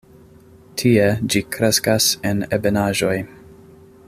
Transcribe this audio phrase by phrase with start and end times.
[0.81, 1.03] Tie
[1.33, 3.15] ĝi kreskas en ebenaĵoj.